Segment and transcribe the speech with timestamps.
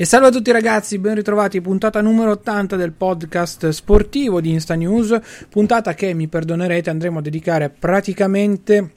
[0.00, 4.74] E salve a tutti ragazzi, ben ritrovati, puntata numero 80 del podcast sportivo di Insta
[4.74, 5.14] News,
[5.50, 8.92] puntata che mi perdonerete andremo a dedicare praticamente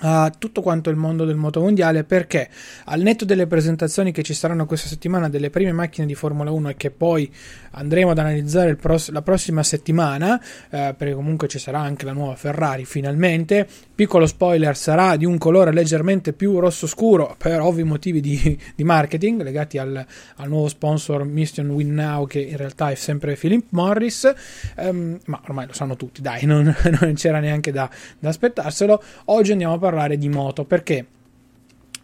[0.00, 2.48] a tutto quanto il mondo del moto mondiale perché
[2.86, 6.70] al netto delle presentazioni che ci saranno questa settimana delle prime macchine di Formula 1
[6.70, 7.30] e che poi
[7.72, 10.40] andremo ad analizzare pross- la prossima settimana
[10.70, 15.36] eh, perché comunque ci sarà anche la nuova Ferrari finalmente piccolo spoiler sarà di un
[15.36, 20.04] colore leggermente più rosso scuro per ovvi motivi di, di marketing legati al,
[20.36, 24.32] al, nuovo sponsor Mission Win Now che in realtà è sempre Philip Morris.
[24.76, 26.64] Um, ma ormai lo sanno tutti dai non,
[27.00, 29.02] non c'era neanche da, da aspettarselo.
[29.26, 31.04] Oggi andiamo a parlare di moto perché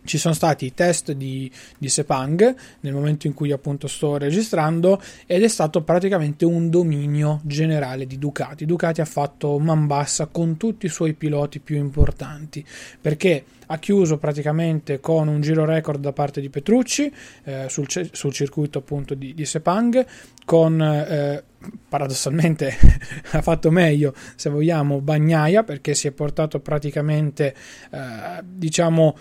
[0.07, 5.01] ci sono stati i test di, di, Sepang nel momento in cui appunto sto registrando
[5.27, 8.65] ed è stato praticamente un dominio generale di Ducati.
[8.65, 12.65] Ducati ha fatto man bassa con tutti i suoi piloti più importanti
[13.01, 17.13] perché ha chiuso praticamente con un giro record da parte di Petrucci
[17.45, 20.07] eh, sul, sul, circuito appunto di, di Sepang
[20.45, 21.43] con eh,
[21.89, 22.73] paradossalmente
[23.33, 27.55] ha fatto meglio se vogliamo Bagnaia perché si è portato praticamente
[27.91, 29.17] eh, diciamo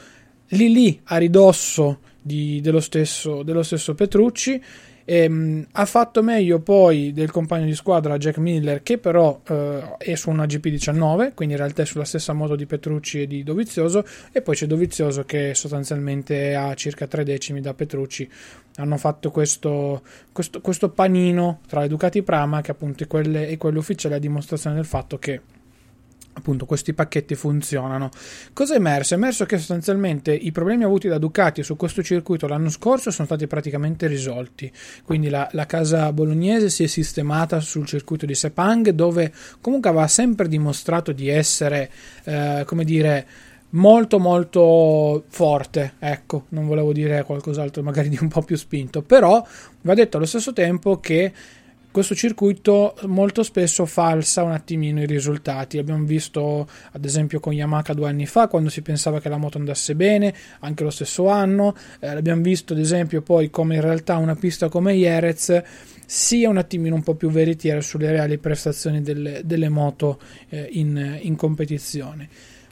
[0.49, 4.61] lì lì a ridosso di, dello, stesso, dello stesso Petrucci
[5.07, 9.97] e, mh, ha fatto meglio poi del compagno di squadra Jack Miller, che però eh,
[9.99, 13.43] è su una GP19, quindi in realtà è sulla stessa moto di Petrucci e di
[13.43, 14.03] Dovizioso.
[14.31, 18.27] E poi c'è Dovizioso che sostanzialmente ha circa tre decimi da Petrucci.
[18.77, 24.15] Hanno fatto questo, questo, questo panino tra Ducati Prama, che appunto quelle, è quello ufficiale
[24.15, 25.39] a dimostrazione del fatto che
[26.37, 28.09] appunto questi pacchetti funzionano.
[28.53, 29.13] Cosa è emerso?
[29.13, 33.25] È emerso che sostanzialmente i problemi avuti da Ducati su questo circuito l'anno scorso sono
[33.25, 34.71] stati praticamente risolti.
[35.03, 39.31] Quindi la, la casa bolognese si è sistemata sul circuito di Sepang, dove
[39.61, 41.89] comunque aveva sempre dimostrato di essere,
[42.25, 43.27] eh, come dire,
[43.69, 49.45] molto molto forte ecco non volevo dire qualcos'altro magari di un po' più spinto però
[49.81, 51.33] va detto allo stesso tempo che
[51.95, 55.77] questo circuito molto spesso falsa un attimino i risultati.
[55.77, 59.59] Abbiamo visto ad esempio con Yamaha due anni fa quando si pensava che la moto
[59.59, 61.73] andasse bene, anche lo stesso anno.
[62.01, 65.63] Eh, l'abbiamo visto ad esempio poi come in realtà una pista come Jerez
[66.05, 70.19] sia un attimino un po' più veritiera sulle reali prestazioni delle, delle moto
[70.49, 72.27] eh, in, in competizione.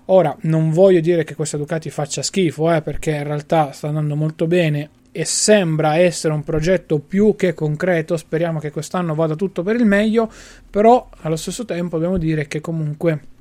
[0.08, 4.18] Ora, non voglio dire che questa Ducati faccia schifo, eh, perché in realtà sta andando
[4.18, 8.18] molto bene e sembra essere un progetto più che concreto.
[8.18, 10.30] Speriamo che quest'anno vada tutto per il meglio,
[10.70, 13.32] però allo stesso tempo dobbiamo dire che comunque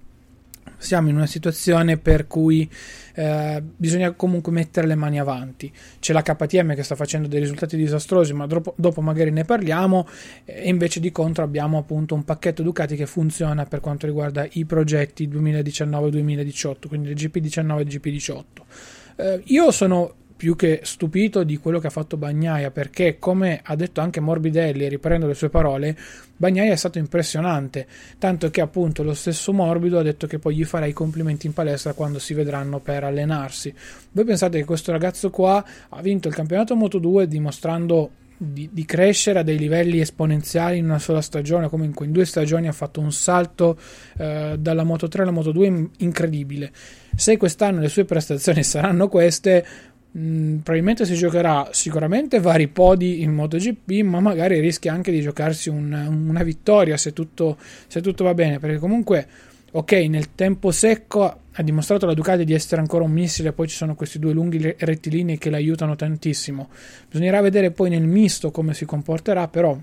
[0.77, 2.69] siamo in una situazione per cui
[3.15, 5.72] eh, bisogna comunque mettere le mani avanti.
[5.99, 10.06] C'è la KTM che sta facendo dei risultati disastrosi, ma dopo, dopo magari ne parliamo.
[10.44, 14.66] E invece di contro abbiamo appunto un pacchetto Ducati che funziona per quanto riguarda i
[14.66, 18.44] progetti 2019-2018, quindi il GP19 e il GP18.
[19.16, 23.77] Eh, io sono più che stupito di quello che ha fatto Bagnaia perché come ha
[23.77, 25.97] detto anche Morbidelli riprendo le sue parole
[26.37, 27.87] Bagnaia è stato impressionante
[28.19, 31.53] tanto che appunto lo stesso Morbido ha detto che poi gli farà i complimenti in
[31.53, 33.73] palestra quando si vedranno per allenarsi
[34.11, 39.39] voi pensate che questo ragazzo qua ha vinto il campionato Moto2 dimostrando di, di, crescere
[39.39, 43.13] a dei livelli esponenziali in una sola stagione, comunque in due stagioni ha fatto un
[43.13, 43.79] salto
[44.19, 46.73] eh, dalla Moto 3 alla Moto 2 incredibile.
[47.15, 49.65] Se quest'anno le sue prestazioni saranno queste,
[50.17, 55.71] Mm, probabilmente si giocherà sicuramente vari podi in MotoGP, ma magari rischia anche di giocarsi
[55.71, 55.93] un,
[56.28, 57.56] una vittoria se tutto,
[57.87, 58.59] se tutto va bene.
[58.59, 59.27] Perché comunque,
[59.73, 63.77] ok, nel tempo secco ha dimostrato la Ducati di essere ancora un missile, poi ci
[63.77, 66.69] sono questi due lunghi rettilinei che l'aiutano tantissimo.
[67.09, 69.79] Bisognerà vedere poi nel misto come si comporterà, però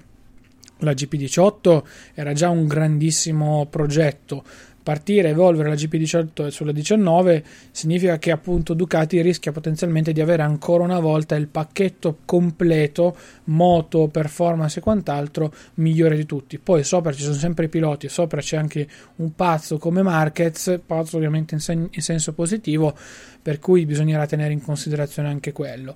[0.82, 1.84] la GP18
[2.14, 4.44] era già un grandissimo progetto
[4.90, 10.84] partire, evolvere la GP18 sulla 19 significa che appunto Ducati rischia potenzialmente di avere ancora
[10.84, 13.16] una volta il pacchetto completo
[13.46, 16.58] moto, performance e quant'altro migliore di tutti.
[16.58, 18.88] Poi sopra ci sono sempre i piloti, sopra c'è anche
[19.18, 22.98] un pazzo come Marquez, pazzo ovviamente in, sen- in senso positivo,
[23.44, 25.96] per cui bisognerà tenere in considerazione anche quello.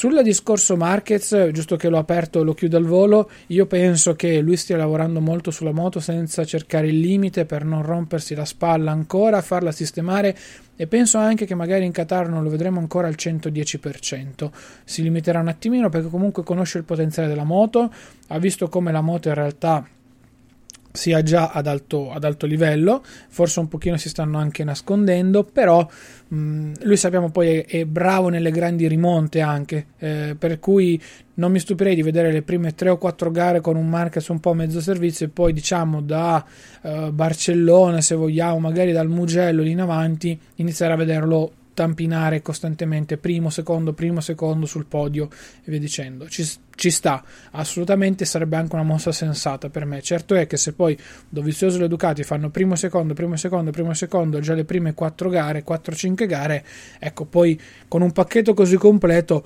[0.00, 4.56] Sul discorso Marquez, giusto che l'ho aperto, lo chiudo al volo, io penso che lui
[4.56, 9.42] stia lavorando molto sulla moto senza cercare il limite per non rompersi la spalla ancora,
[9.42, 10.34] farla sistemare
[10.74, 14.50] e penso anche che magari in Qatar non lo vedremo ancora al 110%.
[14.84, 17.92] Si limiterà un attimino perché comunque conosce il potenziale della moto,
[18.28, 19.86] ha visto come la moto in realtà
[20.92, 25.86] sia già ad alto, ad alto, livello, forse un pochino si stanno anche nascondendo, però
[26.28, 31.00] mh, lui sappiamo poi è, è, bravo nelle grandi rimonte anche, eh, per cui
[31.34, 34.40] non mi stupirei di vedere le prime 3 o 4 gare con un Marquez un
[34.40, 36.44] po' mezzo servizio e poi diciamo da
[36.82, 43.16] eh, Barcellona se vogliamo, magari dal Mugello lì in avanti, iniziare a vederlo tampinare costantemente
[43.16, 45.28] primo, secondo, primo, secondo sul podio
[45.64, 46.28] e via dicendo.
[46.28, 47.22] Ci, ci, sta,
[47.52, 50.02] assolutamente sarebbe anche una mossa sensata per me.
[50.02, 53.94] Certo è che se poi Dovizioso e le Ducati fanno primo, secondo, primo, secondo, primo,
[53.94, 56.64] secondo già le prime 4 gare, 4-5 gare,
[56.98, 59.44] ecco, poi con un pacchetto così completo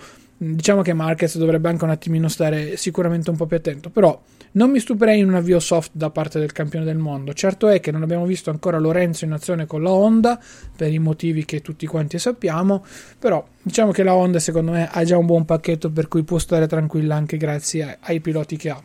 [0.52, 4.20] diciamo che Marquez dovrebbe anche un attimino stare sicuramente un po' più attento, però
[4.52, 7.32] non mi stupirei in un avvio soft da parte del campione del mondo.
[7.32, 10.40] Certo è che non abbiamo visto ancora Lorenzo in azione con la Honda
[10.76, 12.84] per i motivi che tutti quanti sappiamo,
[13.18, 16.38] però diciamo che la Honda secondo me ha già un buon pacchetto per cui può
[16.38, 18.82] stare tranquilla anche grazie ai piloti che ha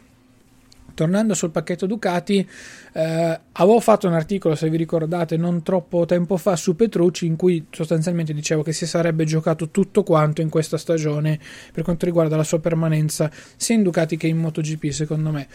[1.00, 2.46] tornando sul pacchetto Ducati,
[2.92, 7.38] eh, avevo fatto un articolo, se vi ricordate, non troppo tempo fa su Petrucci, in
[7.38, 11.40] cui sostanzialmente dicevo che si sarebbe giocato tutto quanto in questa stagione
[11.72, 15.48] per quanto riguarda la sua permanenza sia in Ducati che in MotoGP, secondo me.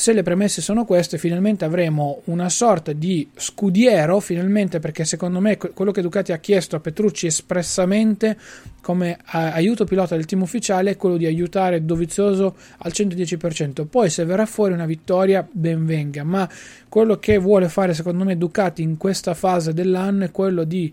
[0.00, 5.58] Se le premesse sono queste, finalmente avremo una sorta di scudiero, finalmente perché secondo me
[5.58, 8.38] quello che Ducati ha chiesto a Petrucci espressamente
[8.80, 13.84] come aiuto pilota del team ufficiale è quello di aiutare Dovizioso al 110%.
[13.84, 16.48] Poi se verrà fuori una vittoria, ben venga, ma
[16.88, 20.90] quello che vuole fare secondo me Ducati in questa fase dell'anno è quello di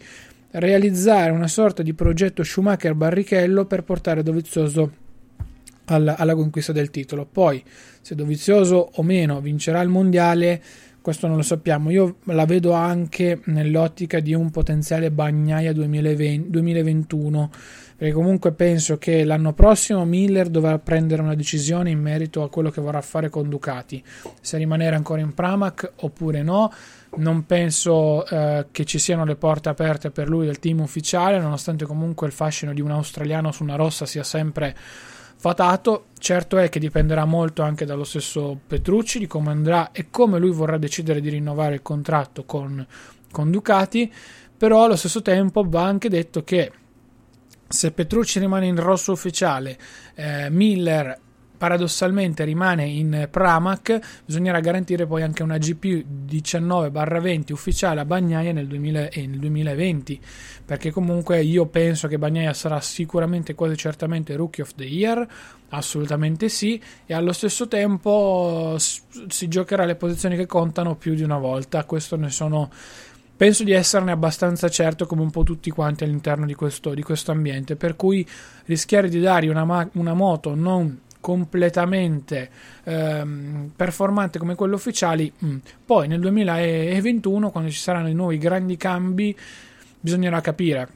[0.52, 5.06] realizzare una sorta di progetto Schumacher-Barrichello per portare Dovizioso
[5.88, 7.28] alla, alla conquista del titolo.
[7.30, 7.64] Poi,
[8.02, 10.62] se Dovizioso o meno vincerà il mondiale,
[11.08, 11.90] questo non lo sappiamo.
[11.90, 17.50] Io la vedo anche nell'ottica di un potenziale Bagnaia 2020, 2021,
[17.96, 22.70] perché comunque penso che l'anno prossimo Miller dovrà prendere una decisione in merito a quello
[22.70, 24.04] che vorrà fare con Ducati,
[24.42, 26.74] se rimanere ancora in Pramac oppure no.
[27.16, 31.86] Non penso eh, che ci siano le porte aperte per lui del team ufficiale, nonostante
[31.86, 34.76] comunque il fascino di un australiano su una rossa sia sempre
[35.38, 36.08] fatato.
[36.20, 40.52] Certo è che dipenderà molto anche dallo stesso Petrucci, di come andrà e come lui
[40.52, 42.86] vorrà decidere di rinnovare il contratto con,
[43.32, 44.12] con Ducati,
[44.58, 46.72] però allo stesso tempo va anche detto che
[47.68, 49.78] se Petrucci rimane in rosso ufficiale,
[50.16, 51.20] eh, Miller
[51.58, 58.68] paradossalmente rimane in Pramac, bisognerà garantire poi anche una GP 19-20 ufficiale a Bagnaia nel,
[58.68, 60.22] 2000, eh, nel 2020,
[60.66, 65.28] perché comunque io penso che Bagnaia sarà sicuramente quasi certamente Rookie of the Year,
[65.70, 71.38] assolutamente sì, e allo stesso tempo si giocherà le posizioni che contano più di una
[71.38, 72.70] volta, questo ne sono
[73.38, 77.32] penso di esserne abbastanza certo come un po' tutti quanti all'interno di questo, di questo
[77.32, 78.28] ambiente per cui
[78.66, 82.50] rischiare di dare una, ma- una moto non completamente
[82.86, 85.30] ehm, performante come quello ufficiali.
[85.44, 85.58] Mm.
[85.86, 89.36] Poi nel 2021, quando ci saranno i nuovi grandi cambi,
[90.00, 90.88] bisognerà capire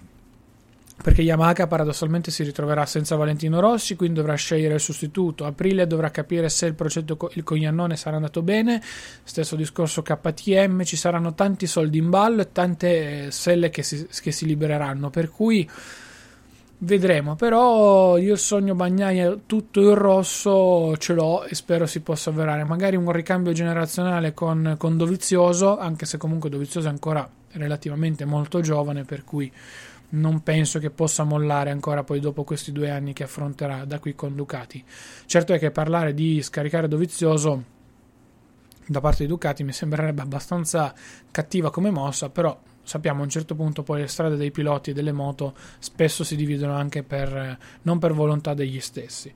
[1.01, 5.45] perché Yamaha paradossalmente si ritroverà senza Valentino Rossi, quindi dovrà scegliere il sostituto.
[5.45, 8.81] Aprile dovrà capire se il progetto co- il Cognannone sarà andato bene.
[9.23, 14.07] Stesso discorso KTM, ci saranno tanti soldi in ballo e tante eh, selle che si,
[14.21, 15.09] che si libereranno.
[15.09, 15.67] Per cui
[16.83, 22.31] Vedremo, però io il sogno Bagnaia tutto il rosso ce l'ho e spero si possa
[22.31, 22.63] avverare.
[22.63, 28.61] Magari un ricambio generazionale con, con Dovizioso, anche se comunque Dovizioso è ancora relativamente molto
[28.61, 29.51] giovane, per cui
[30.09, 34.15] non penso che possa mollare ancora poi dopo questi due anni che affronterà da qui
[34.15, 34.83] con Ducati.
[35.27, 37.63] Certo è che parlare di scaricare Dovizioso
[38.87, 40.95] da parte di Ducati mi sembrerebbe abbastanza
[41.29, 44.93] cattiva come mossa, però sappiamo a un certo punto poi le strade dei piloti e
[44.93, 49.33] delle moto spesso si dividono anche per non per volontà degli stessi.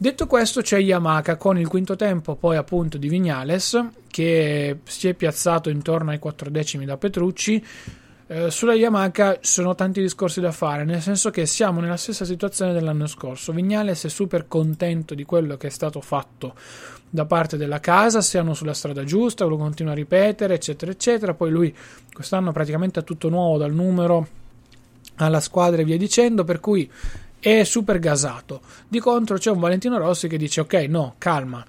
[0.00, 5.14] Detto questo c'è Yamaha con il quinto tempo poi appunto di Vignales che si è
[5.14, 7.64] piazzato intorno ai quattro decimi da Petrucci
[8.30, 12.74] eh, sulla Yamaha sono tanti discorsi da fare, nel senso che siamo nella stessa situazione
[12.74, 13.52] dell'anno scorso.
[13.52, 16.54] Vignales è super contento di quello che è stato fatto
[17.08, 21.32] da parte della casa, siamo sulla strada giusta, lo continua a ripetere, eccetera, eccetera.
[21.32, 21.74] Poi lui
[22.12, 24.28] quest'anno praticamente ha tutto nuovo dal numero
[25.16, 26.90] alla squadra e via dicendo, per cui
[27.40, 28.60] è super gasato.
[28.86, 31.64] Di contro c'è un Valentino Rossi che dice ok, no, calma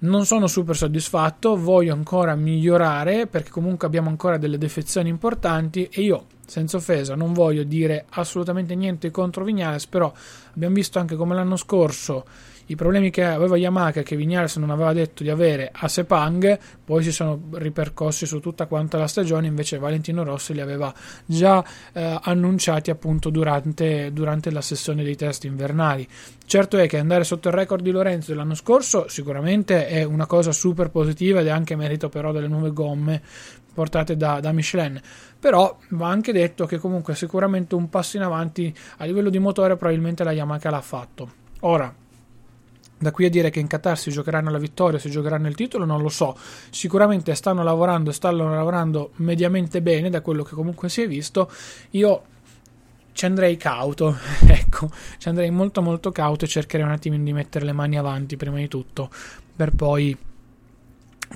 [0.00, 6.02] non sono super soddisfatto, voglio ancora migliorare perché comunque abbiamo ancora delle defezioni importanti e
[6.02, 10.12] io senza offesa non voglio dire assolutamente niente contro Vignales, però
[10.54, 12.24] abbiamo visto anche come l'anno scorso
[12.70, 17.02] i problemi che aveva Yamaha che Vignales non aveva detto di avere a Sepang poi
[17.02, 20.94] si sono ripercossi su tutta quanta la stagione invece Valentino Rossi li aveva
[21.26, 26.06] già eh, annunciati appunto durante, durante la sessione dei test invernali.
[26.46, 30.52] Certo è che andare sotto il record di Lorenzo dell'anno scorso sicuramente è una cosa
[30.52, 33.20] super positiva ed è anche merito però delle nuove gomme
[33.74, 35.00] portate da, da Michelin.
[35.40, 39.76] Però va anche detto che comunque sicuramente un passo in avanti a livello di motore
[39.76, 41.30] probabilmente la Yamaha l'ha fatto.
[41.60, 41.92] Ora
[43.00, 45.86] da qui a dire che in Qatar si giocheranno la vittoria, si giocheranno il titolo,
[45.86, 46.36] non lo so.
[46.68, 51.50] Sicuramente stanno lavorando, stanno lavorando mediamente bene da quello che comunque si è visto.
[51.92, 52.22] Io
[53.12, 57.64] ci andrei cauto, ecco, ci andrei molto molto cauto e cercherei un attimino di mettere
[57.64, 59.08] le mani avanti prima di tutto
[59.56, 60.16] per poi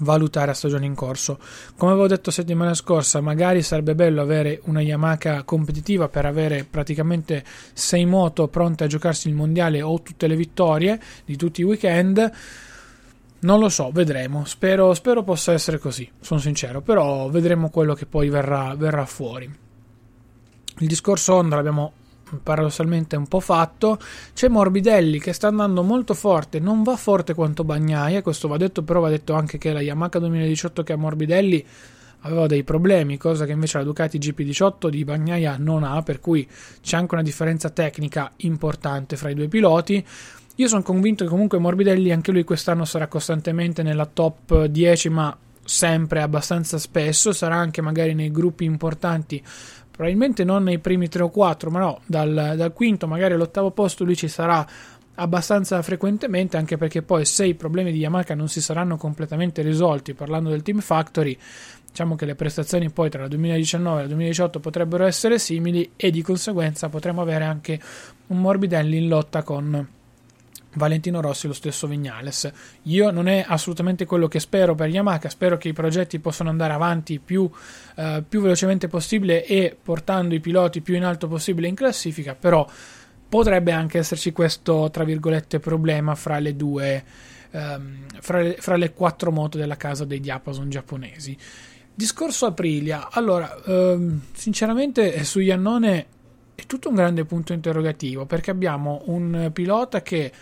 [0.00, 1.38] valutare a stagione in corso.
[1.76, 7.44] Come avevo detto settimana scorsa, magari sarebbe bello avere una Yamaha competitiva per avere praticamente
[7.72, 12.32] 6 moto pronte a giocarsi il mondiale o tutte le vittorie di tutti i weekend.
[13.40, 14.44] Non lo so, vedremo.
[14.46, 19.62] Spero, spero possa essere così, sono sincero, però vedremo quello che poi verrà, verrà fuori.
[20.78, 21.92] Il discorso Honda l'abbiamo
[22.42, 23.98] paradossalmente un po' fatto.
[24.32, 28.82] C'è Morbidelli che sta andando molto forte, non va forte quanto Bagnaia, questo va detto,
[28.82, 31.64] però va detto anche che la Yamaha 2018 che ha Morbidelli
[32.20, 36.48] aveva dei problemi, cosa che invece la Ducati GP18 di Bagnaia non ha, per cui
[36.80, 40.04] c'è anche una differenza tecnica importante fra i due piloti.
[40.56, 45.36] Io sono convinto che comunque Morbidelli anche lui quest'anno sarà costantemente nella top 10, ma
[45.64, 49.42] sempre abbastanza spesso, sarà anche magari nei gruppi importanti
[49.94, 54.02] probabilmente non nei primi 3 o 4, ma no, dal, dal quinto magari all'ottavo posto
[54.02, 54.66] lui ci sarà
[55.14, 60.14] abbastanza frequentemente, anche perché poi se i problemi di Yamaha non si saranno completamente risolti,
[60.14, 61.38] parlando del Team Factory,
[61.86, 66.10] diciamo che le prestazioni poi tra il 2019 e il 2018 potrebbero essere simili e
[66.10, 67.80] di conseguenza potremo avere anche
[68.26, 69.88] un Morbidelli in lotta con
[70.74, 72.50] Valentino Rossi e lo stesso Vignales.
[72.82, 76.72] Io non è assolutamente quello che spero per Yamaha, spero che i progetti possano andare
[76.72, 77.50] avanti più,
[77.96, 82.66] eh, più velocemente possibile e portando i piloti più in alto possibile in classifica, però
[83.28, 87.04] potrebbe anche esserci questo, tra virgolette, problema fra le due,
[87.50, 91.36] ehm, fra, le, fra le quattro moto della casa dei diapason giapponesi.
[91.96, 96.06] Discorso Aprilia, allora, ehm, sinceramente su Iannone
[96.54, 100.32] è tutto un grande punto interrogativo perché abbiamo un pilota che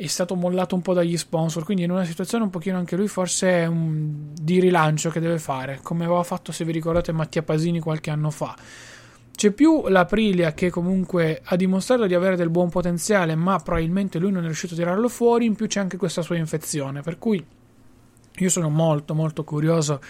[0.00, 3.08] è stato mollato un po' dagli sponsor, quindi in una situazione un pochino anche lui
[3.08, 7.80] forse un, di rilancio che deve fare, come aveva fatto se vi ricordate Mattia Pasini
[7.80, 8.56] qualche anno fa.
[9.34, 14.30] C'è più l'Aprilia che comunque ha dimostrato di avere del buon potenziale, ma probabilmente lui
[14.30, 17.44] non è riuscito a tirarlo fuori, in più c'è anche questa sua infezione, per cui
[18.36, 20.00] io sono molto molto curioso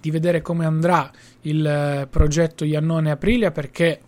[0.00, 1.10] di vedere come andrà
[1.42, 4.02] il eh, progetto Iannone Aprilia perché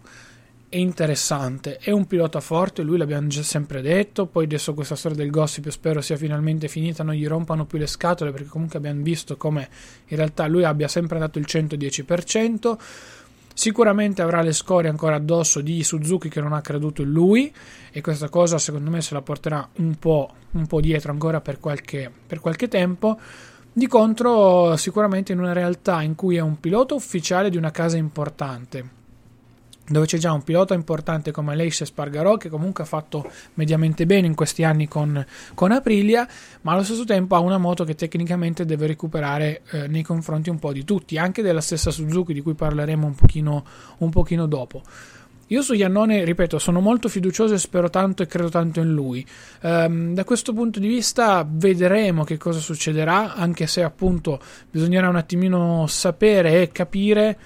[0.75, 5.17] è interessante, è un pilota forte, lui l'abbiamo già sempre detto, poi adesso questa storia
[5.17, 9.01] del gossip spero sia finalmente finita, non gli rompano più le scatole perché comunque abbiamo
[9.01, 9.69] visto come
[10.09, 12.77] in realtà lui abbia sempre dato il 110%,
[13.55, 17.55] sicuramente avrà le scorie ancora addosso di Suzuki che non ha creduto in lui
[17.93, 21.61] e questa cosa secondo me se la porterà un po', un po dietro ancora per
[21.61, 23.17] qualche, per qualche tempo.
[23.73, 27.97] Di contro, sicuramente in una realtà in cui è un pilota ufficiale di una casa
[27.97, 29.03] importante,
[29.87, 34.27] dove c'è già un pilota importante come Aleix Spargarò che comunque ha fatto mediamente bene
[34.27, 35.25] in questi anni con,
[35.55, 36.27] con, Aprilia
[36.63, 40.59] ma allo stesso tempo ha una moto che tecnicamente deve recuperare eh, nei confronti un
[40.59, 43.65] po' di tutti anche della stessa Suzuki di cui parleremo un pochino,
[43.99, 44.83] un pochino dopo
[45.49, 49.25] io su Iannone, ripeto, sono molto fiducioso e spero tanto e credo tanto in lui.
[49.61, 55.17] Um, da questo punto di vista vedremo che cosa succederà, anche se appunto bisognerà un
[55.17, 57.39] attimino sapere e capire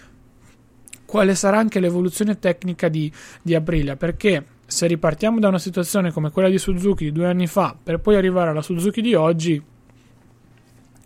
[1.09, 3.11] quale sarà anche l'evoluzione tecnica di,
[3.41, 7.47] di Aprilia, perché se ripartiamo da una situazione come quella di Suzuki di due anni
[7.47, 9.63] fa per poi arrivare alla Suzuki di oggi,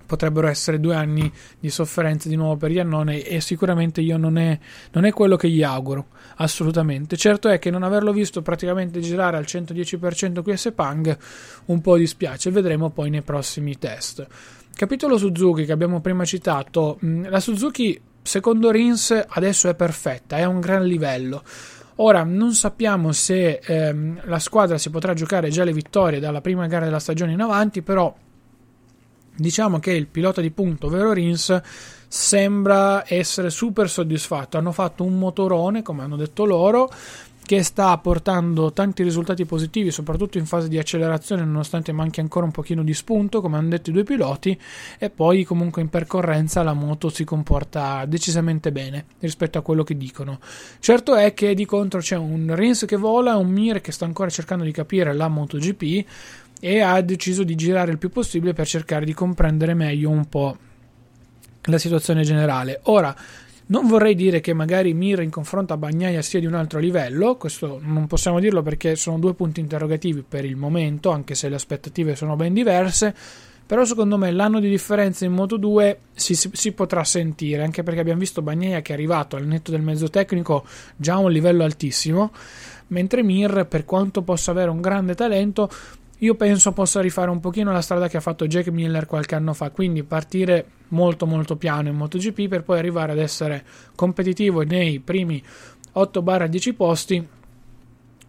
[0.04, 1.30] potrebbero essere due anni
[1.60, 4.58] di sofferenza di nuovo per Iannone e sicuramente io non è,
[4.90, 7.16] non è, quello che gli auguro, assolutamente.
[7.16, 11.16] Certo è che non averlo visto praticamente girare al 110% qui a Sepang
[11.66, 14.26] un po' dispiace, vedremo poi nei prossimi test.
[14.74, 20.48] Capitolo Suzuki che abbiamo prima citato, la Suzuki secondo Rins adesso è perfetta, è a
[20.48, 21.42] un gran livello.
[21.96, 26.66] Ora non sappiamo se ehm, la squadra si potrà giocare già le vittorie dalla prima
[26.66, 28.14] gara della stagione in avanti, però
[29.34, 31.60] diciamo che il pilota di punto, ovvero Rins,
[32.08, 34.58] sembra essere super soddisfatto.
[34.58, 36.90] Hanno fatto un motorone, come hanno detto loro,
[37.44, 42.52] che sta portando tanti risultati positivi, soprattutto in fase di accelerazione, nonostante manchi ancora un
[42.52, 44.58] pochino di spunto, come hanno detto i due piloti,
[44.98, 49.96] e poi comunque in percorrenza la moto si comporta decisamente bene rispetto a quello che
[49.96, 50.38] dicono.
[50.78, 54.30] Certo è che di contro c'è un Rins che vola, un Mir che sta ancora
[54.30, 56.06] cercando di capire la MotoGP
[56.60, 60.56] e ha deciso di girare il più possibile per cercare di comprendere meglio un po'
[61.62, 62.80] la situazione generale.
[62.84, 63.14] Ora,
[63.72, 67.36] non vorrei dire che magari Mir in confronto a Bagnaia sia di un altro livello,
[67.36, 71.54] questo non possiamo dirlo perché sono due punti interrogativi per il momento, anche se le
[71.54, 73.14] aspettative sono ben diverse.
[73.64, 77.82] Però secondo me l'anno di differenza in Moto 2 si, si, si, potrà sentire, anche
[77.82, 81.32] perché abbiamo visto Bagnaia che è arrivato al netto del mezzo tecnico già a un
[81.32, 82.30] livello altissimo,
[82.88, 85.70] mentre Mir, per quanto possa avere un grande talento,
[86.22, 89.54] io penso possa rifare un pochino la strada che ha fatto Jack Miller qualche anno
[89.54, 93.64] fa, quindi partire molto molto piano in MotoGP per poi arrivare ad essere
[93.96, 95.42] competitivo nei primi
[95.94, 97.28] 8-10 posti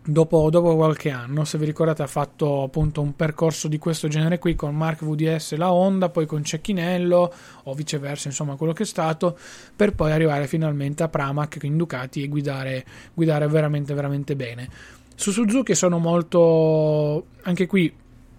[0.05, 1.45] dopo, dopo, qualche anno.
[1.45, 5.51] Se vi ricordate ha fatto appunto un percorso di questo genere qui con Mark VDS
[5.51, 7.33] e la Honda, poi con Cecchinello
[7.63, 9.37] o viceversa, insomma quello che è stato,
[9.75, 15.01] per poi arrivare finalmente a Pramac in Ducati e guidare, guidare veramente veramente bene.
[15.15, 17.93] Su Suzuki sono molto anche qui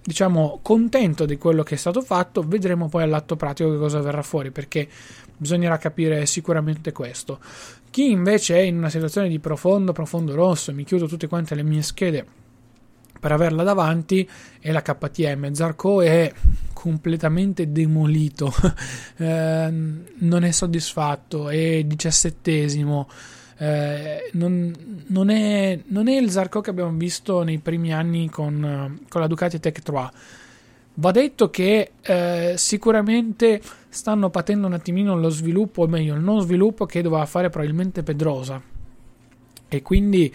[0.06, 2.42] diciamo contento di quello che è stato fatto.
[2.42, 4.86] Vedremo poi all'atto pratico che cosa verrà fuori perché
[5.36, 7.38] bisognerà capire sicuramente questo.
[7.90, 11.62] Chi invece è in una situazione di profondo profondo rosso mi chiudo tutte quante le
[11.62, 12.26] mie schede
[13.24, 14.28] per averla davanti
[14.60, 16.30] è la KTM Zarco è
[16.72, 18.52] completamente demolito.
[19.16, 23.08] Eh, non è soddisfatto è diciassettesimo
[23.56, 24.72] eh, non,
[25.08, 29.26] non, è, non, è, il Zarco che abbiamo visto nei primi anni con, con la
[29.26, 30.10] Ducati Tech 3.
[30.96, 36.40] Va detto che eh, sicuramente stanno patendo un attimino lo sviluppo, o meglio, il non
[36.40, 38.60] sviluppo che doveva fare probabilmente Pedrosa.
[39.68, 40.32] E quindi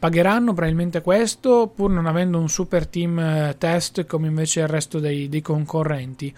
[0.00, 4.98] pagheranno probabilmente questo pur non avendo un super team eh, test come invece il resto
[4.98, 6.34] dei, dei concorrenti.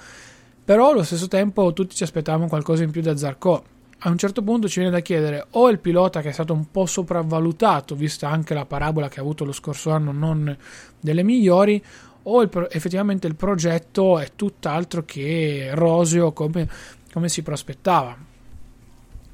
[0.64, 3.64] Però allo stesso tempo tutti ci aspettavamo qualcosa in più da Zarco
[4.04, 6.70] a un certo punto ci viene da chiedere o il pilota che è stato un
[6.70, 10.56] po' sopravvalutato, vista anche la parabola che ha avuto lo scorso anno non
[10.98, 11.82] delle migliori,
[12.24, 16.68] o il, effettivamente il progetto è tutt'altro che roseo come,
[17.12, 18.16] come si prospettava.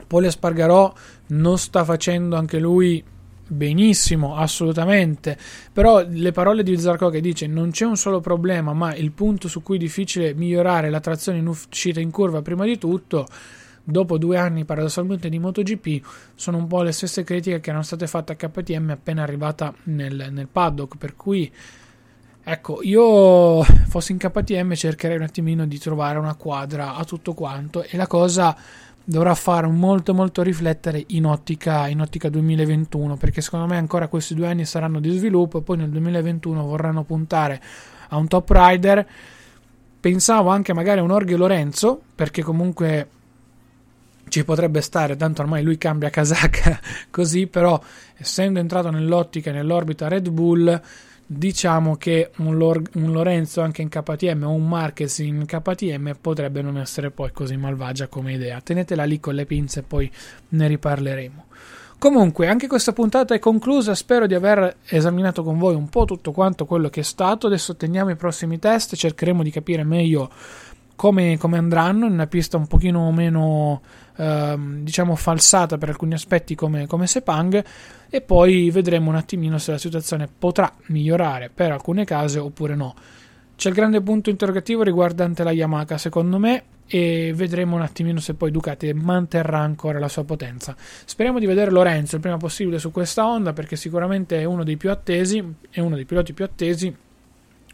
[0.07, 0.93] Pole Spargarò
[1.29, 3.03] non sta facendo anche lui
[3.47, 5.37] benissimo, assolutamente.
[5.73, 9.49] Però le parole di Zarco che dice non c'è un solo problema, ma il punto
[9.49, 13.27] su cui è difficile migliorare la trazione in uscita in curva prima di tutto
[13.91, 18.07] dopo due anni paradossalmente di MotoGP sono un po' le stesse critiche che erano state
[18.07, 21.51] fatte a KTM appena arrivata nel, nel paddock per cui
[22.43, 27.83] ecco io fossi in KTM cercherei un attimino di trovare una quadra a tutto quanto
[27.83, 28.55] e la cosa
[29.03, 34.35] dovrà fare molto molto riflettere in ottica, in ottica 2021 perché secondo me ancora questi
[34.35, 37.59] due anni saranno di sviluppo e poi nel 2021 vorranno puntare
[38.11, 39.07] a un top rider.
[40.01, 43.09] Pensavo anche magari a un Orghe Lorenzo perché comunque
[44.29, 47.81] ci potrebbe stare, tanto ormai lui cambia casacca così, però
[48.17, 50.81] essendo entrato nell'ottica, nell'orbita Red Bull,
[51.31, 56.63] diciamo che un, Lor- un, Lorenzo anche in KTM o un Marquez in KTM potrebbe
[56.63, 58.61] non essere poi così malvagia come idea.
[58.61, 60.11] Tenetela lì con le pinze e poi
[60.51, 61.47] ne riparleremo.
[61.99, 63.93] Comunque, anche questa puntata è conclusa.
[63.97, 67.49] Spero di aver esaminato con voi un po' tutto quanto quello che è stato.
[67.49, 70.31] Adesso teniamo i prossimi test, cercheremo di capire meglio
[70.99, 73.81] come, come andranno in una pista un pochino meno
[74.21, 77.65] Ehm, diciamo falsata per alcuni aspetti come, come Sepang
[78.11, 82.95] e poi vedremo un attimino se la situazione potrà migliorare per alcune case oppure no.
[83.55, 88.35] C'è il grande punto interrogativo riguardante la Yamaha secondo me e vedremo un attimino se
[88.35, 90.75] poi Ducati manterrà ancora la sua potenza.
[90.77, 94.77] Speriamo di vedere Lorenzo il prima possibile su questa onda perché sicuramente è uno dei
[94.77, 96.93] più attesi, è uno dei piloti più attesi,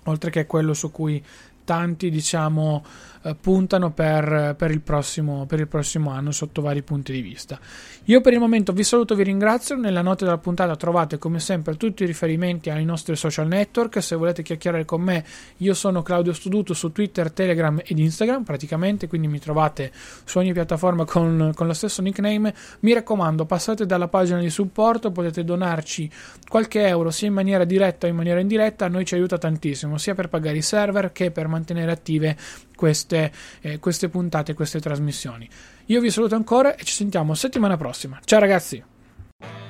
[0.04, 1.22] oltre che quello su cui
[1.64, 2.84] tanti diciamo
[3.26, 7.58] eh, puntano per, per, il prossimo, per il prossimo anno sotto vari punti di vista.
[8.04, 9.76] Io per il momento vi saluto, vi ringrazio.
[9.76, 14.02] Nella nota della puntata trovate come sempre tutti i riferimenti ai nostri social network.
[14.02, 15.24] Se volete chiacchierare con me,
[15.58, 19.90] io sono Claudio Studuto su Twitter, Telegram ed Instagram praticamente, quindi mi trovate
[20.24, 22.54] su ogni piattaforma con, con lo stesso nickname.
[22.80, 26.10] Mi raccomando, passate dalla pagina di supporto, potete donarci
[26.46, 29.96] qualche euro sia in maniera diretta o in maniera indiretta, a noi ci aiuta tantissimo,
[29.96, 32.36] sia per pagare i server che per mantenere attive
[32.76, 35.48] queste, eh, queste puntate, queste trasmissioni.
[35.86, 38.20] Io vi saluto ancora e ci sentiamo settimana prossima.
[38.24, 38.82] Ciao ragazzi!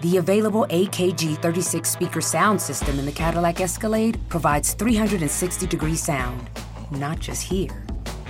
[0.00, 6.48] The available AKG 36 speaker sound system in the Cadillac Escalade provides 360 degree sound,
[6.90, 7.74] not just here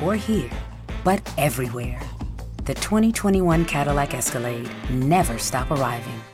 [0.02, 0.50] or here,
[1.02, 1.98] but everywhere.
[2.64, 6.33] The 2021 Cadillac Escalade never stop arriving.